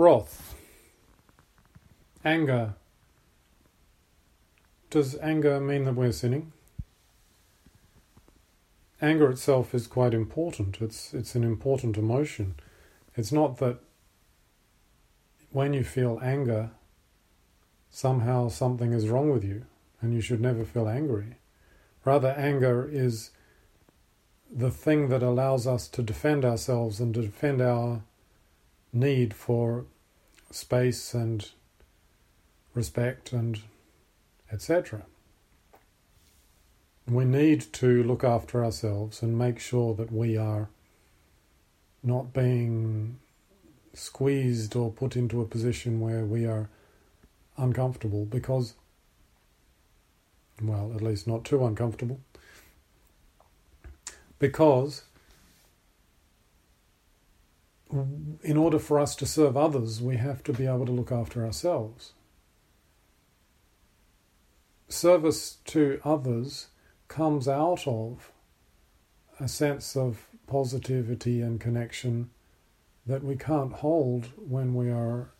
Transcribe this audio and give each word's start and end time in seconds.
Wrath. 0.00 0.54
Anger. 2.24 2.72
Does 4.88 5.18
anger 5.18 5.60
mean 5.60 5.84
that 5.84 5.94
we're 5.94 6.10
sinning? 6.10 6.52
Anger 9.02 9.30
itself 9.30 9.74
is 9.74 9.86
quite 9.86 10.14
important. 10.14 10.80
It's 10.80 11.12
it's 11.12 11.34
an 11.34 11.44
important 11.44 11.98
emotion. 11.98 12.54
It's 13.14 13.30
not 13.30 13.58
that 13.58 13.80
when 15.50 15.74
you 15.74 15.84
feel 15.84 16.18
anger, 16.22 16.70
somehow 17.90 18.48
something 18.48 18.94
is 18.94 19.10
wrong 19.10 19.28
with 19.30 19.44
you 19.44 19.66
and 20.00 20.14
you 20.14 20.22
should 20.22 20.40
never 20.40 20.64
feel 20.64 20.88
angry. 20.88 21.36
Rather, 22.06 22.28
anger 22.28 22.88
is 22.90 23.32
the 24.50 24.70
thing 24.70 25.10
that 25.10 25.22
allows 25.22 25.66
us 25.66 25.88
to 25.88 26.02
defend 26.02 26.46
ourselves 26.46 27.00
and 27.00 27.12
to 27.12 27.20
defend 27.20 27.60
our 27.60 28.00
need 28.92 29.34
for 29.34 29.84
space 30.50 31.14
and 31.14 31.50
respect 32.74 33.32
and 33.32 33.60
etc. 34.52 35.02
We 37.06 37.24
need 37.24 37.72
to 37.74 38.02
look 38.02 38.24
after 38.24 38.64
ourselves 38.64 39.22
and 39.22 39.38
make 39.38 39.58
sure 39.58 39.94
that 39.94 40.12
we 40.12 40.36
are 40.36 40.68
not 42.02 42.32
being 42.32 43.18
squeezed 43.94 44.76
or 44.76 44.90
put 44.90 45.16
into 45.16 45.40
a 45.40 45.46
position 45.46 46.00
where 46.00 46.24
we 46.24 46.46
are 46.46 46.68
uncomfortable 47.56 48.24
because, 48.24 48.74
well, 50.62 50.92
at 50.94 51.02
least 51.02 51.26
not 51.26 51.44
too 51.44 51.64
uncomfortable, 51.64 52.20
because 54.38 55.02
in 57.92 58.56
order 58.56 58.78
for 58.78 59.00
us 59.00 59.16
to 59.16 59.26
serve 59.26 59.56
others, 59.56 60.00
we 60.00 60.16
have 60.16 60.42
to 60.44 60.52
be 60.52 60.66
able 60.66 60.86
to 60.86 60.92
look 60.92 61.10
after 61.10 61.44
ourselves. 61.44 62.12
Service 64.88 65.58
to 65.66 66.00
others 66.04 66.68
comes 67.08 67.48
out 67.48 67.86
of 67.86 68.32
a 69.38 69.48
sense 69.48 69.96
of 69.96 70.26
positivity 70.46 71.40
and 71.40 71.60
connection 71.60 72.30
that 73.06 73.24
we 73.24 73.36
can't 73.36 73.72
hold 73.74 74.28
when 74.36 74.74
we 74.74 74.90
are 74.90 75.30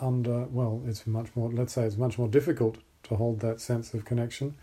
under, 0.00 0.44
well, 0.44 0.82
it's 0.86 1.06
much 1.06 1.28
more, 1.36 1.50
let's 1.52 1.74
say 1.74 1.84
it's 1.84 1.96
much 1.96 2.18
more 2.18 2.28
difficult 2.28 2.78
to 3.04 3.16
hold 3.16 3.40
that 3.40 3.60
sense 3.60 3.94
of 3.94 4.04
connection 4.04 4.54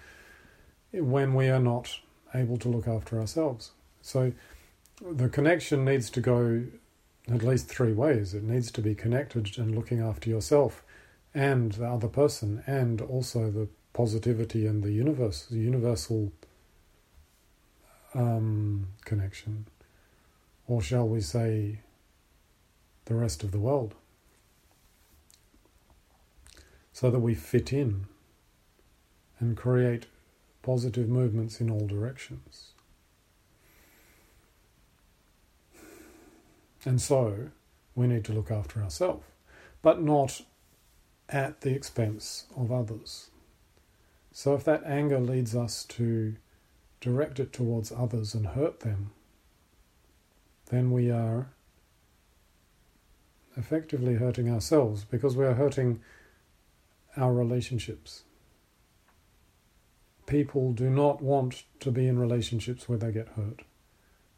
when 0.92 1.34
we 1.34 1.48
are 1.50 1.60
not 1.60 2.00
able 2.34 2.58
to 2.58 2.68
look 2.68 2.88
after 2.88 3.20
ourselves. 3.20 3.72
So 4.02 4.34
the 5.02 5.30
connection 5.30 5.86
needs 5.86 6.10
to 6.12 6.22
go 6.22 6.66
at 7.32 7.44
least 7.44 7.68
three 7.68 7.94
ways. 7.94 8.34
It 8.34 8.44
needs 8.44 8.72
to 8.72 8.82
be 8.82 8.96
connected 8.96 9.58
and 9.58 9.76
looking 9.76 10.00
after 10.00 10.30
yourself 10.30 10.84
and 11.34 11.74
the 11.74 11.88
other 11.88 12.08
person, 12.08 12.64
and 12.66 13.02
also 13.02 13.52
the 13.52 13.68
positivity 13.94 14.66
and 14.66 14.84
the 14.84 14.92
universe, 14.92 15.46
the 15.46 15.60
universal 15.60 16.32
um, 18.16 18.88
connection, 19.06 19.68
or 20.68 20.82
shall 20.82 21.08
we 21.08 21.22
say, 21.22 21.82
the 23.06 23.16
rest 23.16 23.44
of 23.44 23.52
the 23.52 23.60
world, 23.60 23.96
so 26.92 27.12
that 27.12 27.20
we 27.20 27.36
fit 27.36 27.72
in 27.72 28.06
and 29.40 29.56
create 29.56 30.08
positive 30.62 31.08
movements 31.08 31.62
in 31.62 31.70
all 31.70 31.88
directions. 31.88 32.74
And 36.86 37.02
so 37.02 37.50
we 37.96 38.08
need 38.08 38.24
to 38.26 38.34
look 38.34 38.52
after 38.52 38.82
ourselves, 38.82 39.26
but 39.82 40.02
not 40.02 40.42
at 41.28 41.62
the 41.62 41.72
expense 41.72 42.46
of 42.56 42.72
others. 42.72 43.30
So 44.32 44.54
if 44.54 44.64
that 44.64 44.84
anger 44.86 45.20
leads 45.20 45.56
us 45.56 45.84
to 45.86 46.36
direct 47.02 47.40
it 47.40 47.54
towards 47.54 47.92
others 47.92 48.34
and 48.34 48.48
hurt 48.48 48.82
them, 48.82 49.12
then 50.70 50.92
we 50.92 51.10
are 51.12 51.50
effectively 53.58 54.16
hurting 54.16 54.50
ourselves 54.50 55.04
because 55.04 55.36
we 55.36 55.46
are 55.46 55.56
hurting 55.56 56.00
our 57.18 57.34
relationships. 57.34 58.24
People 60.26 60.74
do 60.74 60.90
not 60.90 61.22
want 61.22 61.64
to 61.80 61.92
be 61.92 62.08
in 62.08 62.20
relationships 62.20 62.88
where 62.88 63.00
they 63.00 63.12
get 63.12 63.30
hurt. 63.30 63.64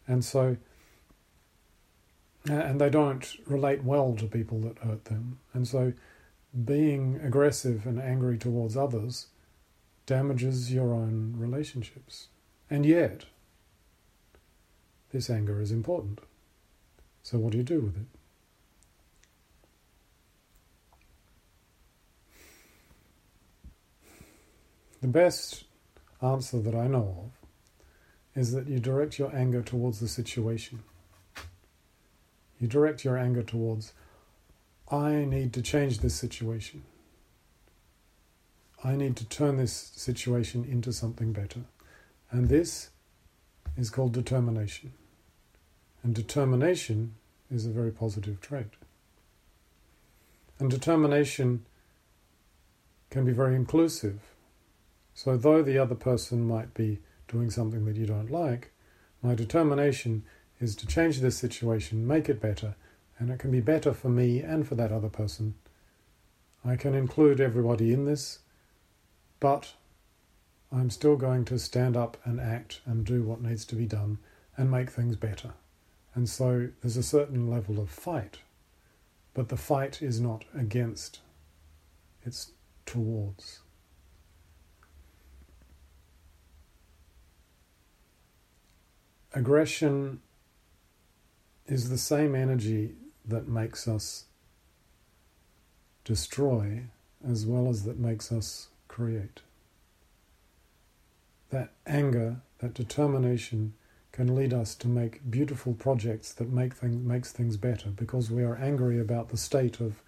And 0.07 0.24
so 0.24 0.57
and 2.59 2.81
they 2.81 2.89
don't 2.89 3.35
relate 3.45 3.84
well 3.84 4.16
to 4.16 4.25
people 4.25 4.59
that 4.62 4.79
hurt 4.79 5.06
them. 5.06 5.39
And 5.53 5.67
so 5.67 5.94
being 6.66 7.19
aggressive 7.23 7.85
and 7.85 8.00
angry 8.00 8.38
towards 8.38 8.75
others 8.75 9.28
damages 10.06 10.73
your 10.73 10.94
own 10.94 11.35
relationships. 11.38 12.28
And 12.69 12.85
yet, 12.85 13.25
this 15.12 15.29
anger 15.29 15.62
is 15.62 15.72
important. 15.72 16.19
So, 17.23 17.38
what 17.38 17.51
do 17.51 17.57
you 17.57 17.63
do 17.63 17.81
with 17.81 17.97
it? 17.97 18.07
The 25.01 25.07
best 25.07 25.66
answer 26.22 26.59
that 26.59 26.75
I 26.75 26.88
know 26.88 27.31
of 28.35 28.39
is 28.41 28.51
that 28.51 28.68
you 28.68 28.79
direct 28.79 29.18
your 29.18 29.35
anger 29.35 29.62
towards 29.62 30.00
the 30.00 30.07
situation. 30.07 30.83
You 32.61 32.67
direct 32.67 33.03
your 33.03 33.17
anger 33.17 33.41
towards, 33.41 33.94
I 34.89 35.25
need 35.25 35.51
to 35.53 35.63
change 35.63 35.99
this 35.99 36.13
situation. 36.13 36.83
I 38.83 38.95
need 38.95 39.16
to 39.17 39.25
turn 39.25 39.57
this 39.57 39.73
situation 39.95 40.63
into 40.63 40.94
something 40.94 41.33
better. 41.33 41.61
And 42.29 42.50
this 42.50 42.91
is 43.75 43.89
called 43.89 44.13
determination. 44.13 44.94
And 46.03 46.13
determination 46.13 47.16
is 47.50 47.66
a 47.66 47.71
very 47.71 47.91
positive 47.91 48.39
trait. 48.39 48.73
And 50.59 50.69
determination 50.69 51.66
can 53.09 53.25
be 53.25 53.33
very 53.33 53.55
inclusive. 53.55 54.19
So, 55.16 55.35
though 55.35 55.63
the 55.63 55.79
other 55.79 55.95
person 55.95 56.47
might 56.47 56.75
be 56.75 57.00
doing 57.27 57.50
something 57.50 57.85
that 57.85 57.95
you 57.95 58.05
don't 58.05 58.31
like, 58.31 58.71
my 59.23 59.33
determination 59.33 60.23
is 60.61 60.75
to 60.77 60.88
change 60.88 61.19
this 61.19 61.38
situation, 61.38 62.07
make 62.07 62.29
it 62.29 62.39
better, 62.39 62.75
and 63.17 63.29
it 63.29 63.39
can 63.39 63.51
be 63.51 63.59
better 63.59 63.94
for 63.94 64.09
me 64.09 64.39
and 64.39 64.67
for 64.67 64.75
that 64.75 64.91
other 64.91 65.09
person. 65.09 65.55
I 66.63 66.75
can 66.75 66.94
include 66.94 67.41
everybody 67.41 67.91
in 67.91 68.05
this, 68.05 68.39
but 69.39 69.73
I'm 70.71 70.91
still 70.91 71.17
going 71.17 71.45
to 71.45 71.57
stand 71.57 71.97
up 71.97 72.17
and 72.23 72.39
act 72.39 72.81
and 72.85 73.03
do 73.03 73.23
what 73.23 73.41
needs 73.41 73.66
to 73.66 73.75
be 73.75 73.88
done 73.88 74.19
and 74.55 74.69
make 74.69 74.91
things 74.91 75.16
better. 75.16 75.53
And 76.13 76.29
so 76.29 76.69
there's 76.81 76.97
a 76.97 77.03
certain 77.03 77.50
level 77.50 77.79
of 77.79 77.89
fight, 77.89 78.39
but 79.33 79.50
the 79.50 79.57
fight 79.57 80.01
is 80.01 80.21
not 80.21 80.45
against, 80.55 81.19
it's 82.23 82.51
towards. 82.85 83.61
Aggression 89.33 90.19
is 91.67 91.89
the 91.89 91.97
same 91.97 92.35
energy 92.35 92.95
that 93.25 93.47
makes 93.47 93.88
us 93.88 94.25
destroy 96.03 96.83
as 97.27 97.45
well 97.45 97.69
as 97.69 97.83
that 97.83 97.99
makes 97.99 98.31
us 98.31 98.69
create. 98.88 99.41
That 101.50 101.71
anger, 101.85 102.38
that 102.59 102.73
determination 102.73 103.73
can 104.11 104.35
lead 104.35 104.53
us 104.53 104.75
to 104.75 104.88
make 104.88 105.29
beautiful 105.29 105.73
projects 105.73 106.33
that 106.33 106.51
make 106.51 106.73
things 106.73 107.05
makes 107.05 107.31
things 107.31 107.55
better 107.55 107.89
because 107.89 108.29
we 108.29 108.44
are 108.44 108.55
angry 108.55 109.00
about 109.00 109.29
the 109.29 109.38
state 109.38 109.80
of 109.80 110.01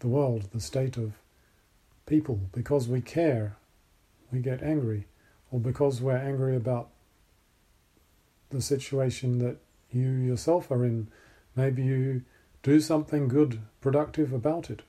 the 0.00 0.08
world, 0.08 0.50
the 0.52 0.60
state 0.60 0.96
of 0.96 1.12
people, 2.04 2.40
because 2.52 2.86
we 2.86 3.00
care, 3.00 3.56
we 4.30 4.40
get 4.40 4.62
angry, 4.62 5.06
or 5.50 5.58
because 5.58 6.02
we're 6.02 6.16
angry 6.16 6.54
about 6.54 6.90
the 8.50 8.60
situation 8.60 9.38
that 9.38 9.56
you 9.90 10.08
yourself 10.08 10.70
are 10.70 10.84
in. 10.84 11.08
Maybe 11.54 11.82
you 11.82 12.22
do 12.62 12.80
something 12.80 13.28
good, 13.28 13.60
productive 13.80 14.32
about 14.32 14.70
it. 14.70 14.82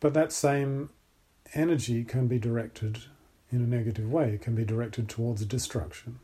But 0.00 0.14
that 0.14 0.32
same 0.32 0.90
energy 1.54 2.04
can 2.04 2.28
be 2.28 2.38
directed 2.38 3.04
in 3.50 3.62
a 3.62 3.66
negative 3.66 4.10
way, 4.10 4.34
it 4.34 4.42
can 4.42 4.54
be 4.54 4.64
directed 4.64 5.08
towards 5.08 5.44
destruction, 5.44 6.18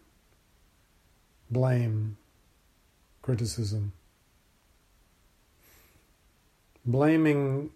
blame, 1.50 2.16
criticism. 3.22 3.92
Blaming 6.84 7.70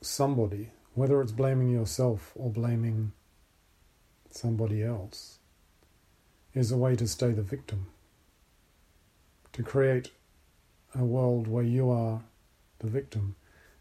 somebody, 0.00 0.70
whether 0.94 1.20
it's 1.20 1.32
blaming 1.32 1.70
yourself 1.70 2.32
or 2.34 2.50
blaming 2.50 3.12
somebody 4.30 4.82
else, 4.82 5.39
is 6.54 6.72
a 6.72 6.76
way 6.76 6.96
to 6.96 7.06
stay 7.06 7.32
the 7.32 7.42
victim, 7.42 7.86
to 9.52 9.62
create 9.62 10.10
a 10.94 11.04
world 11.04 11.46
where 11.46 11.64
you 11.64 11.90
are 11.90 12.22
the 12.80 12.88
victim. 12.88 13.36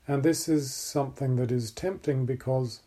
And 0.07 0.23
this 0.23 0.47
is 0.47 0.73
something 0.73 1.35
that 1.37 1.51
is 1.51 1.71
tempting 1.71 2.25
because 2.25 2.81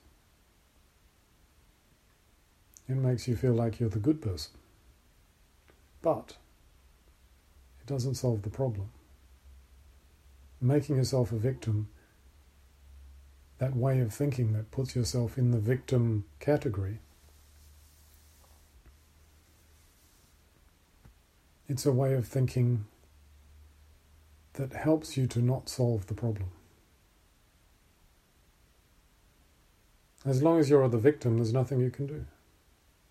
it 2.88 2.96
makes 2.96 3.26
you 3.26 3.36
feel 3.36 3.52
like 3.52 3.80
you're 3.80 3.88
the 3.88 3.98
good 3.98 4.20
person. 4.20 4.52
But 6.00 6.36
it 7.80 7.86
doesn't 7.86 8.16
solve 8.16 8.42
the 8.42 8.50
problem. 8.50 8.90
Making 10.60 10.96
yourself 10.96 11.32
a 11.32 11.36
victim, 11.36 11.88
that 13.58 13.76
way 13.76 14.00
of 14.00 14.12
thinking 14.12 14.52
that 14.52 14.70
puts 14.70 14.94
yourself 14.94 15.38
in 15.38 15.50
the 15.52 15.58
victim 15.58 16.24
category, 16.40 16.98
it's 21.68 21.86
a 21.86 21.92
way 21.92 22.14
of 22.14 22.26
thinking 22.26 22.84
that 24.54 24.72
helps 24.72 25.16
you 25.16 25.26
to 25.26 25.40
not 25.40 25.68
solve 25.68 26.06
the 26.06 26.14
problem. 26.14 26.50
As 30.24 30.42
long 30.42 30.60
as 30.60 30.70
you're 30.70 30.88
the 30.88 30.98
victim, 30.98 31.36
there's 31.36 31.52
nothing 31.52 31.80
you 31.80 31.90
can 31.90 32.06
do. 32.06 32.24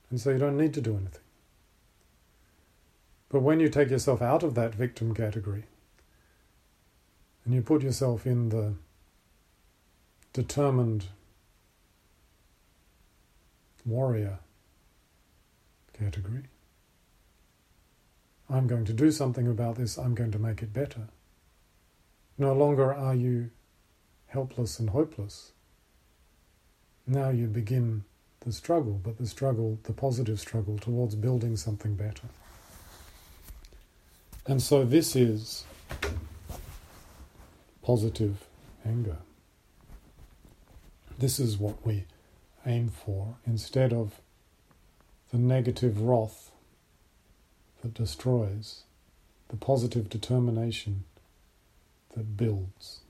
And 0.09 0.19
so 0.19 0.29
you 0.29 0.37
don't 0.37 0.57
need 0.57 0.73
to 0.75 0.81
do 0.81 0.91
anything. 0.91 1.21
But 3.29 3.41
when 3.41 3.59
you 3.59 3.69
take 3.69 3.89
yourself 3.89 4.21
out 4.21 4.43
of 4.43 4.55
that 4.55 4.75
victim 4.75 5.13
category 5.13 5.63
and 7.45 7.53
you 7.53 7.61
put 7.61 7.81
yourself 7.81 8.25
in 8.25 8.49
the 8.49 8.75
determined 10.33 11.05
warrior 13.85 14.39
category, 15.97 16.43
I'm 18.51 18.67
going 18.67 18.85
to 18.85 18.93
do 18.93 19.11
something 19.11 19.47
about 19.47 19.75
this, 19.75 19.97
I'm 19.97 20.13
going 20.13 20.31
to 20.31 20.39
make 20.39 20.61
it 20.61 20.73
better. 20.73 21.07
No 22.37 22.53
longer 22.53 22.93
are 22.93 23.15
you 23.15 23.51
helpless 24.27 24.79
and 24.79 24.89
hopeless. 24.89 25.53
Now 27.07 27.29
you 27.29 27.47
begin 27.47 28.03
the 28.41 28.51
struggle, 28.51 28.99
but 29.01 29.17
the 29.17 29.27
struggle, 29.27 29.79
the 29.83 29.93
positive 29.93 30.39
struggle 30.39 30.77
towards 30.77 31.15
building 31.15 31.55
something 31.55 31.95
better. 31.95 32.27
And 34.45 34.61
so 34.61 34.83
this 34.83 35.15
is 35.15 35.65
positive 37.83 38.47
anger. 38.85 39.17
This 41.17 41.39
is 41.39 41.57
what 41.57 41.85
we 41.85 42.05
aim 42.65 42.89
for 42.89 43.37
instead 43.45 43.93
of 43.93 44.19
the 45.31 45.37
negative 45.37 46.01
wrath 46.01 46.51
that 47.81 47.93
destroys, 47.93 48.83
the 49.49 49.57
positive 49.57 50.09
determination 50.09 51.03
that 52.15 52.37
builds. 52.37 53.00